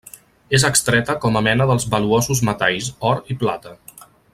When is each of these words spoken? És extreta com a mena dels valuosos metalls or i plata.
És 0.57 0.63
extreta 0.69 1.15
com 1.25 1.37
a 1.41 1.43
mena 1.49 1.69
dels 1.73 1.87
valuosos 1.95 2.41
metalls 2.51 2.91
or 3.11 3.25
i 3.37 3.41
plata. 3.45 3.79